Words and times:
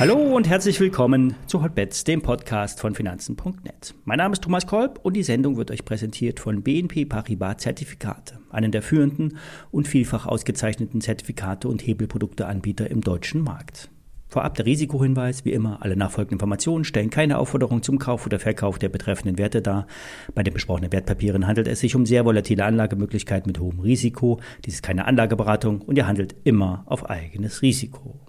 Hallo 0.00 0.16
und 0.34 0.48
herzlich 0.48 0.80
willkommen 0.80 1.34
zu 1.46 1.62
Hotbets, 1.62 2.04
dem 2.04 2.22
Podcast 2.22 2.80
von 2.80 2.94
Finanzen.net. 2.94 3.94
Mein 4.04 4.16
Name 4.16 4.32
ist 4.32 4.42
Thomas 4.42 4.66
Kolb 4.66 4.98
und 5.02 5.14
die 5.14 5.22
Sendung 5.22 5.58
wird 5.58 5.70
euch 5.70 5.84
präsentiert 5.84 6.40
von 6.40 6.62
BNP 6.62 7.04
Paribas 7.04 7.58
Zertifikate, 7.58 8.38
einen 8.48 8.72
der 8.72 8.80
führenden 8.80 9.36
und 9.70 9.86
vielfach 9.86 10.24
ausgezeichneten 10.24 11.02
Zertifikate 11.02 11.68
und 11.68 11.86
Hebelprodukteanbieter 11.86 12.90
im 12.90 13.02
deutschen 13.02 13.42
Markt. 13.42 13.90
Vorab 14.30 14.54
der 14.54 14.64
Risikohinweis, 14.64 15.44
wie 15.44 15.50
immer, 15.50 15.78
alle 15.82 15.96
nachfolgenden 15.96 16.36
Informationen 16.36 16.84
stellen 16.84 17.10
keine 17.10 17.36
Aufforderung 17.36 17.82
zum 17.82 17.98
Kauf 17.98 18.26
oder 18.26 18.38
Verkauf 18.38 18.78
der 18.78 18.88
betreffenden 18.88 19.38
Werte 19.38 19.60
dar. 19.60 19.88
Bei 20.36 20.44
den 20.44 20.54
besprochenen 20.54 20.92
Wertpapieren 20.92 21.48
handelt 21.48 21.66
es 21.66 21.80
sich 21.80 21.96
um 21.96 22.06
sehr 22.06 22.24
volatile 22.24 22.64
Anlagemöglichkeiten 22.64 23.48
mit 23.48 23.58
hohem 23.58 23.80
Risiko. 23.80 24.38
Dies 24.64 24.74
ist 24.74 24.82
keine 24.84 25.06
Anlageberatung 25.06 25.82
und 25.82 25.98
ihr 25.98 26.06
handelt 26.06 26.36
immer 26.44 26.84
auf 26.86 27.10
eigenes 27.10 27.60
Risiko. 27.60 28.20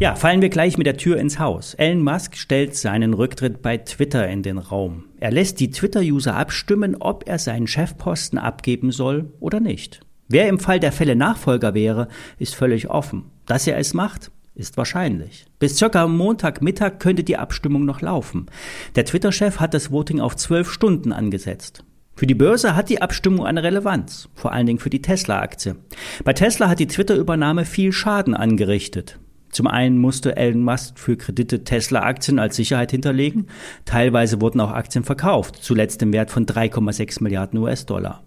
Ja, 0.00 0.16
fallen 0.16 0.42
wir 0.42 0.48
gleich 0.48 0.76
mit 0.78 0.88
der 0.88 0.96
Tür 0.96 1.16
ins 1.18 1.38
Haus. 1.38 1.74
Elon 1.74 2.02
Musk 2.02 2.36
stellt 2.36 2.74
seinen 2.74 3.14
Rücktritt 3.14 3.62
bei 3.62 3.76
Twitter 3.76 4.26
in 4.26 4.42
den 4.42 4.58
Raum. 4.58 5.04
Er 5.20 5.30
lässt 5.30 5.60
die 5.60 5.70
Twitter-User 5.70 6.34
abstimmen, 6.34 6.96
ob 6.98 7.28
er 7.28 7.38
seinen 7.38 7.68
Chefposten 7.68 8.36
abgeben 8.36 8.90
soll 8.90 9.32
oder 9.38 9.60
nicht. 9.60 10.00
Wer 10.26 10.48
im 10.48 10.58
Fall 10.58 10.80
der 10.80 10.90
Fälle 10.90 11.14
Nachfolger 11.14 11.74
wäre, 11.74 12.08
ist 12.38 12.56
völlig 12.56 12.90
offen. 12.90 13.26
Dass 13.46 13.66
er 13.68 13.78
es 13.78 13.94
macht, 13.94 14.32
ist 14.60 14.76
wahrscheinlich. 14.76 15.46
Bis 15.58 15.76
circa 15.76 16.06
Montagmittag 16.06 16.98
könnte 17.00 17.24
die 17.24 17.36
Abstimmung 17.36 17.84
noch 17.84 18.00
laufen. 18.00 18.46
Der 18.94 19.04
Twitter-Chef 19.04 19.58
hat 19.58 19.74
das 19.74 19.90
Voting 19.90 20.20
auf 20.20 20.36
zwölf 20.36 20.70
Stunden 20.70 21.12
angesetzt. 21.12 21.82
Für 22.14 22.26
die 22.26 22.34
Börse 22.34 22.76
hat 22.76 22.90
die 22.90 23.00
Abstimmung 23.00 23.46
eine 23.46 23.62
Relevanz, 23.62 24.28
vor 24.34 24.52
allen 24.52 24.66
Dingen 24.66 24.78
für 24.78 24.90
die 24.90 25.02
Tesla-Aktie. 25.02 25.76
Bei 26.22 26.34
Tesla 26.34 26.68
hat 26.68 26.78
die 26.78 26.86
Twitter-Übernahme 26.86 27.64
viel 27.64 27.92
Schaden 27.92 28.34
angerichtet. 28.34 29.18
Zum 29.50 29.66
einen 29.66 29.98
musste 29.98 30.36
Elon 30.36 30.62
Musk 30.62 30.98
für 30.98 31.16
Kredite 31.16 31.64
Tesla-Aktien 31.64 32.38
als 32.38 32.56
Sicherheit 32.56 32.90
hinterlegen. 32.90 33.46
Teilweise 33.84 34.40
wurden 34.40 34.60
auch 34.60 34.70
Aktien 34.70 35.02
verkauft, 35.02 35.56
zuletzt 35.56 36.02
im 36.02 36.12
Wert 36.12 36.30
von 36.30 36.46
3,6 36.46 37.22
Milliarden 37.22 37.58
US-Dollar. 37.58 38.22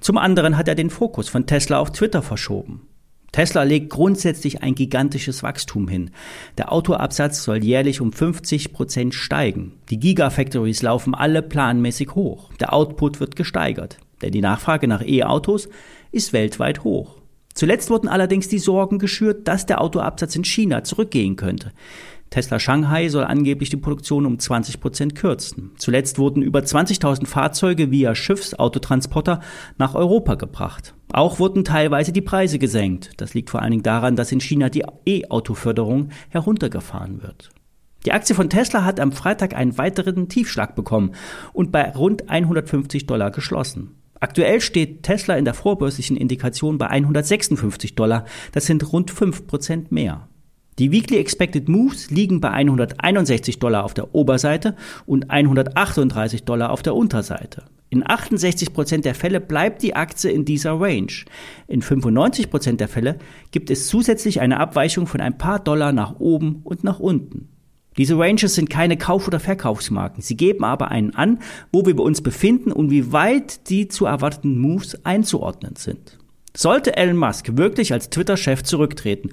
Zum 0.00 0.18
anderen 0.18 0.56
hat 0.56 0.68
er 0.68 0.74
den 0.74 0.90
Fokus 0.90 1.28
von 1.28 1.46
Tesla 1.46 1.78
auf 1.78 1.92
Twitter 1.92 2.22
verschoben. 2.22 2.88
Tesla 3.34 3.64
legt 3.64 3.90
grundsätzlich 3.90 4.62
ein 4.62 4.76
gigantisches 4.76 5.42
Wachstum 5.42 5.88
hin. 5.88 6.10
Der 6.56 6.70
Autoabsatz 6.70 7.42
soll 7.42 7.64
jährlich 7.64 8.00
um 8.00 8.12
50 8.12 8.72
Prozent 8.72 9.12
steigen. 9.12 9.72
Die 9.90 9.98
Gigafactories 9.98 10.82
laufen 10.82 11.16
alle 11.16 11.42
planmäßig 11.42 12.14
hoch. 12.14 12.52
Der 12.60 12.72
Output 12.72 13.18
wird 13.18 13.34
gesteigert. 13.34 13.98
Denn 14.22 14.30
die 14.30 14.40
Nachfrage 14.40 14.86
nach 14.86 15.02
E-Autos 15.02 15.68
ist 16.12 16.32
weltweit 16.32 16.84
hoch. 16.84 17.16
Zuletzt 17.54 17.90
wurden 17.90 18.06
allerdings 18.06 18.46
die 18.46 18.60
Sorgen 18.60 19.00
geschürt, 19.00 19.48
dass 19.48 19.66
der 19.66 19.80
Autoabsatz 19.80 20.36
in 20.36 20.44
China 20.44 20.84
zurückgehen 20.84 21.34
könnte. 21.34 21.72
Tesla 22.34 22.58
Shanghai 22.58 23.06
soll 23.10 23.22
angeblich 23.22 23.70
die 23.70 23.76
Produktion 23.76 24.26
um 24.26 24.40
20 24.40 24.80
Prozent 24.80 25.14
kürzen. 25.14 25.70
Zuletzt 25.76 26.18
wurden 26.18 26.42
über 26.42 26.58
20.000 26.58 27.26
Fahrzeuge 27.26 27.92
via 27.92 28.16
Schiffsautotransporter 28.16 29.38
nach 29.78 29.94
Europa 29.94 30.34
gebracht. 30.34 30.96
Auch 31.12 31.38
wurden 31.38 31.62
teilweise 31.62 32.10
die 32.10 32.22
Preise 32.22 32.58
gesenkt. 32.58 33.12
Das 33.18 33.34
liegt 33.34 33.50
vor 33.50 33.62
allen 33.62 33.70
Dingen 33.70 33.84
daran, 33.84 34.16
dass 34.16 34.32
in 34.32 34.40
China 34.40 34.68
die 34.68 34.82
E-Auto-Förderung 35.06 36.08
heruntergefahren 36.28 37.22
wird. 37.22 37.50
Die 38.04 38.10
Aktie 38.10 38.34
von 38.34 38.50
Tesla 38.50 38.84
hat 38.84 38.98
am 38.98 39.12
Freitag 39.12 39.54
einen 39.54 39.78
weiteren 39.78 40.28
Tiefschlag 40.28 40.74
bekommen 40.74 41.12
und 41.52 41.70
bei 41.70 41.88
rund 41.92 42.28
150 42.28 43.06
Dollar 43.06 43.30
geschlossen. 43.30 43.94
Aktuell 44.18 44.60
steht 44.60 45.04
Tesla 45.04 45.36
in 45.36 45.44
der 45.44 45.54
vorbörslichen 45.54 46.16
Indikation 46.16 46.78
bei 46.78 46.88
156 46.88 47.94
Dollar. 47.94 48.24
Das 48.50 48.66
sind 48.66 48.92
rund 48.92 49.12
5% 49.12 49.86
mehr. 49.90 50.26
Die 50.80 50.90
Weekly 50.90 51.18
Expected 51.18 51.68
Moves 51.68 52.10
liegen 52.10 52.40
bei 52.40 52.50
161 52.50 53.60
Dollar 53.60 53.84
auf 53.84 53.94
der 53.94 54.12
Oberseite 54.12 54.74
und 55.06 55.30
138 55.30 56.42
Dollar 56.42 56.70
auf 56.70 56.82
der 56.82 56.96
Unterseite. 56.96 57.62
In 57.90 58.02
68% 58.02 59.02
der 59.02 59.14
Fälle 59.14 59.40
bleibt 59.40 59.82
die 59.82 59.94
Aktie 59.94 60.32
in 60.32 60.44
dieser 60.44 60.80
Range. 60.80 61.12
In 61.68 61.80
95% 61.80 62.72
der 62.76 62.88
Fälle 62.88 63.18
gibt 63.52 63.70
es 63.70 63.86
zusätzlich 63.86 64.40
eine 64.40 64.58
Abweichung 64.58 65.06
von 65.06 65.20
ein 65.20 65.38
paar 65.38 65.60
Dollar 65.60 65.92
nach 65.92 66.18
oben 66.18 66.62
und 66.64 66.82
nach 66.82 66.98
unten. 66.98 67.50
Diese 67.96 68.18
Ranges 68.18 68.56
sind 68.56 68.68
keine 68.68 68.96
Kauf- 68.96 69.28
oder 69.28 69.38
Verkaufsmarken. 69.38 70.22
Sie 70.22 70.36
geben 70.36 70.64
aber 70.64 70.90
einen 70.90 71.14
an, 71.14 71.38
wo 71.70 71.86
wir 71.86 71.96
uns 72.00 72.20
befinden 72.20 72.72
und 72.72 72.90
wie 72.90 73.12
weit 73.12 73.70
die 73.70 73.86
zu 73.86 74.06
erwarteten 74.06 74.58
Moves 74.58 75.04
einzuordnen 75.04 75.76
sind. 75.76 76.18
Sollte 76.56 76.96
Elon 76.96 77.16
Musk 77.16 77.56
wirklich 77.56 77.92
als 77.92 78.10
Twitter-Chef 78.10 78.62
zurücktreten, 78.62 79.30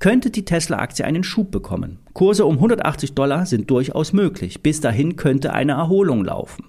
könnte 0.00 0.30
die 0.30 0.44
Tesla-Aktie 0.44 1.04
einen 1.04 1.22
Schub 1.22 1.52
bekommen. 1.52 2.00
Kurse 2.14 2.46
um 2.46 2.56
180 2.56 3.14
Dollar 3.14 3.46
sind 3.46 3.70
durchaus 3.70 4.12
möglich. 4.12 4.60
Bis 4.60 4.80
dahin 4.80 5.14
könnte 5.14 5.52
eine 5.52 5.72
Erholung 5.72 6.24
laufen. 6.24 6.64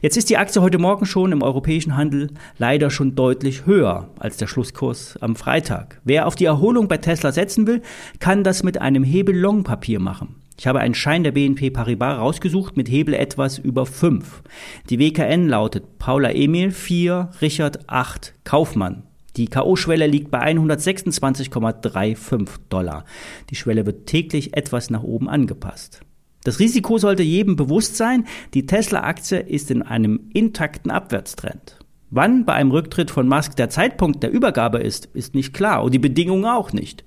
Jetzt 0.00 0.16
ist 0.16 0.30
die 0.30 0.36
Aktie 0.36 0.62
heute 0.62 0.78
Morgen 0.78 1.06
schon 1.06 1.32
im 1.32 1.42
europäischen 1.42 1.96
Handel 1.96 2.30
leider 2.56 2.88
schon 2.88 3.16
deutlich 3.16 3.66
höher 3.66 4.10
als 4.20 4.36
der 4.36 4.46
Schlusskurs 4.46 5.16
am 5.20 5.34
Freitag. 5.34 6.00
Wer 6.04 6.28
auf 6.28 6.36
die 6.36 6.44
Erholung 6.44 6.86
bei 6.86 6.98
Tesla 6.98 7.32
setzen 7.32 7.66
will, 7.66 7.82
kann 8.20 8.44
das 8.44 8.62
mit 8.62 8.80
einem 8.80 9.02
Hebel-Long-Papier 9.02 9.98
machen. 9.98 10.36
Ich 10.56 10.68
habe 10.68 10.78
einen 10.78 10.94
Schein 10.94 11.24
der 11.24 11.32
BNP 11.32 11.70
Paribas 11.70 12.18
rausgesucht 12.18 12.76
mit 12.76 12.88
Hebel 12.88 13.12
etwas 13.14 13.58
über 13.58 13.86
5. 13.86 14.42
Die 14.88 15.00
WKN 15.00 15.48
lautet 15.48 15.98
Paula 15.98 16.30
Emil 16.30 16.70
4, 16.70 17.30
Richard 17.42 17.90
8, 17.90 18.34
Kaufmann. 18.44 19.02
Die 19.36 19.46
K.O.-Schwelle 19.46 20.06
liegt 20.06 20.30
bei 20.30 20.40
126,35 20.40 22.48
Dollar. 22.68 23.04
Die 23.50 23.56
Schwelle 23.56 23.84
wird 23.84 24.06
täglich 24.06 24.56
etwas 24.56 24.90
nach 24.90 25.02
oben 25.02 25.28
angepasst. 25.28 26.00
Das 26.44 26.58
Risiko 26.58 26.96
sollte 26.96 27.22
jedem 27.22 27.56
bewusst 27.56 27.96
sein, 27.96 28.26
die 28.54 28.66
Tesla-Aktie 28.66 29.40
ist 29.40 29.70
in 29.70 29.82
einem 29.82 30.30
intakten 30.32 30.90
Abwärtstrend. 30.90 31.78
Wann 32.10 32.44
bei 32.44 32.52
einem 32.52 32.70
Rücktritt 32.70 33.10
von 33.10 33.26
Musk 33.26 33.56
der 33.56 33.68
Zeitpunkt 33.68 34.22
der 34.22 34.30
Übergabe 34.30 34.78
ist, 34.78 35.06
ist 35.06 35.34
nicht 35.34 35.52
klar 35.52 35.82
und 35.82 35.92
die 35.92 35.98
Bedingungen 35.98 36.44
auch 36.44 36.72
nicht. 36.72 37.04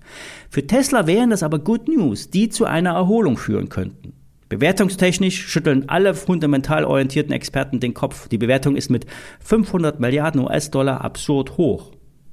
Für 0.50 0.68
Tesla 0.68 1.08
wären 1.08 1.30
das 1.30 1.42
aber 1.42 1.60
Good 1.60 1.88
News, 1.88 2.30
die 2.30 2.50
zu 2.50 2.66
einer 2.66 2.92
Erholung 2.92 3.38
führen 3.38 3.70
könnten. 3.70 4.14
Bewertungstechnisch 4.50 5.48
schütteln 5.48 5.88
alle 5.88 6.16
fundamental 6.16 6.84
orientierten 6.84 7.32
Experten 7.32 7.80
den 7.80 7.94
Kopf. 7.94 8.28
Die 8.28 8.38
Bewertung 8.38 8.76
ist 8.76 8.90
mit 8.90 9.06
500 9.40 10.00
Milliarden 10.00 10.42
US-Dollar 10.42 11.02
absurd 11.02 11.58
hoch. 11.58 11.92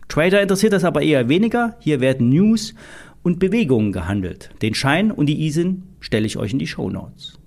Trader 0.09 0.41
interessiert 0.41 0.73
das 0.73 0.85
aber 0.85 1.03
eher 1.03 1.29
weniger. 1.29 1.77
Hier 1.81 2.01
werden 2.01 2.29
News 2.29 2.75
und 3.23 3.39
Bewegungen 3.39 3.93
gehandelt. 3.93 4.51
Den 4.63 4.75
Schein 4.75 5.11
und 5.11 5.27
die 5.27 5.47
ISIN 5.47 5.83
stelle 6.01 6.27
ich 6.27 6.37
euch 6.37 6.53
in 6.53 6.59
die 6.59 6.67
Show 6.67 6.91
Notes. 6.91 7.39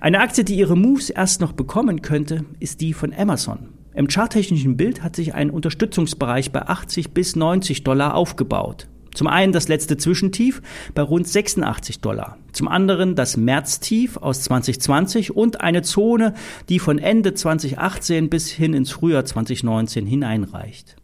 Eine 0.00 0.20
Aktie, 0.20 0.44
die 0.44 0.56
ihre 0.56 0.76
Moves 0.76 1.10
erst 1.10 1.40
noch 1.40 1.52
bekommen 1.52 2.02
könnte, 2.02 2.44
ist 2.58 2.80
die 2.80 2.92
von 2.92 3.14
Amazon. 3.14 3.70
Im 3.94 4.08
charttechnischen 4.08 4.76
Bild 4.76 5.02
hat 5.02 5.16
sich 5.16 5.34
ein 5.34 5.50
Unterstützungsbereich 5.50 6.52
bei 6.52 6.62
80 6.62 7.12
bis 7.12 7.36
90 7.36 7.82
Dollar 7.84 8.14
aufgebaut. 8.14 8.88
Zum 9.14 9.26
einen 9.26 9.52
das 9.52 9.68
letzte 9.68 9.96
Zwischentief 9.96 10.60
bei 10.94 11.00
rund 11.00 11.26
86 11.26 12.00
Dollar. 12.00 12.36
Zum 12.52 12.68
anderen 12.68 13.14
das 13.14 13.38
Märztief 13.38 14.18
aus 14.18 14.42
2020 14.42 15.34
und 15.34 15.62
eine 15.62 15.80
Zone, 15.80 16.34
die 16.68 16.78
von 16.78 16.98
Ende 16.98 17.32
2018 17.32 18.28
bis 18.28 18.50
hin 18.50 18.74
ins 18.74 18.90
Frühjahr 18.90 19.24
2019 19.24 20.04
hineinreicht. 20.04 20.96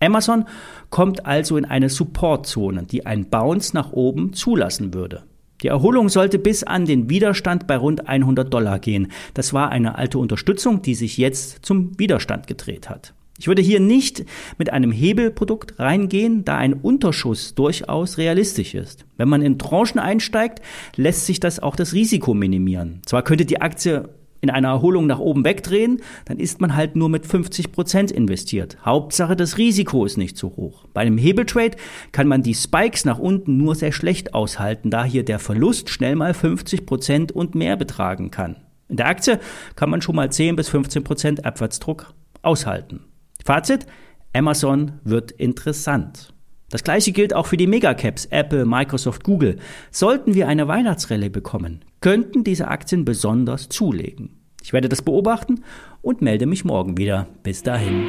Amazon 0.00 0.44
kommt 0.90 1.26
also 1.26 1.56
in 1.56 1.64
eine 1.64 1.88
Supportzone, 1.88 2.84
die 2.84 3.06
ein 3.06 3.28
Bounce 3.28 3.74
nach 3.74 3.92
oben 3.92 4.32
zulassen 4.32 4.94
würde. 4.94 5.24
Die 5.62 5.68
Erholung 5.68 6.10
sollte 6.10 6.38
bis 6.38 6.64
an 6.64 6.84
den 6.84 7.08
Widerstand 7.08 7.66
bei 7.66 7.76
rund 7.76 8.08
100 8.08 8.52
Dollar 8.52 8.78
gehen. 8.78 9.10
Das 9.32 9.54
war 9.54 9.70
eine 9.70 9.96
alte 9.96 10.18
Unterstützung, 10.18 10.82
die 10.82 10.94
sich 10.94 11.16
jetzt 11.16 11.64
zum 11.64 11.98
Widerstand 11.98 12.46
gedreht 12.46 12.90
hat. 12.90 13.14
Ich 13.38 13.48
würde 13.48 13.62
hier 13.62 13.80
nicht 13.80 14.24
mit 14.58 14.72
einem 14.72 14.92
Hebelprodukt 14.92 15.78
reingehen, 15.78 16.44
da 16.44 16.56
ein 16.56 16.72
Unterschuss 16.72 17.54
durchaus 17.54 18.16
realistisch 18.16 18.74
ist. 18.74 19.04
Wenn 19.16 19.28
man 19.28 19.42
in 19.42 19.58
Tranchen 19.58 19.98
einsteigt, 19.98 20.62
lässt 20.96 21.26
sich 21.26 21.40
das 21.40 21.58
auch 21.58 21.76
das 21.76 21.92
Risiko 21.92 22.32
minimieren. 22.32 23.02
Zwar 23.04 23.22
könnte 23.22 23.44
die 23.44 23.60
Aktie 23.60 24.08
in 24.46 24.50
einer 24.50 24.68
Erholung 24.68 25.06
nach 25.06 25.18
oben 25.18 25.44
wegdrehen, 25.44 26.00
dann 26.26 26.38
ist 26.38 26.60
man 26.60 26.76
halt 26.76 26.94
nur 26.94 27.08
mit 27.08 27.26
50 27.26 27.72
Prozent 27.72 28.12
investiert. 28.12 28.78
Hauptsache, 28.84 29.34
das 29.34 29.58
Risiko 29.58 30.04
ist 30.04 30.16
nicht 30.16 30.36
zu 30.36 30.54
hoch. 30.54 30.86
Bei 30.94 31.00
einem 31.00 31.18
Hebeltrade 31.18 31.76
kann 32.12 32.28
man 32.28 32.42
die 32.42 32.54
Spikes 32.54 33.04
nach 33.04 33.18
unten 33.18 33.56
nur 33.56 33.74
sehr 33.74 33.90
schlecht 33.90 34.34
aushalten, 34.34 34.90
da 34.90 35.04
hier 35.04 35.24
der 35.24 35.40
Verlust 35.40 35.90
schnell 35.90 36.14
mal 36.14 36.32
50 36.32 36.86
Prozent 36.86 37.32
und 37.32 37.56
mehr 37.56 37.76
betragen 37.76 38.30
kann. 38.30 38.56
In 38.88 38.96
der 38.96 39.08
Aktie 39.08 39.40
kann 39.74 39.90
man 39.90 40.00
schon 40.00 40.14
mal 40.14 40.30
10 40.30 40.54
bis 40.54 40.68
15 40.68 41.02
Prozent 41.02 41.44
Abwärtsdruck 41.44 42.14
aushalten. 42.42 43.00
Fazit, 43.44 43.86
Amazon 44.32 44.92
wird 45.02 45.32
interessant. 45.32 46.32
Das 46.68 46.82
gleiche 46.82 47.12
gilt 47.12 47.32
auch 47.32 47.46
für 47.46 47.56
die 47.56 47.68
Megacaps 47.68 48.26
Apple, 48.26 48.66
Microsoft, 48.66 49.22
Google. 49.22 49.56
Sollten 49.90 50.34
wir 50.34 50.48
eine 50.48 50.66
Weihnachtsrallye 50.66 51.28
bekommen, 51.28 51.84
könnten 52.00 52.42
diese 52.42 52.68
Aktien 52.68 53.04
besonders 53.04 53.68
zulegen. 53.68 54.35
Ich 54.66 54.72
werde 54.72 54.88
das 54.88 55.00
beobachten 55.00 55.62
und 56.02 56.22
melde 56.22 56.44
mich 56.44 56.64
morgen 56.64 56.98
wieder. 56.98 57.28
Bis 57.44 57.62
dahin. 57.62 58.08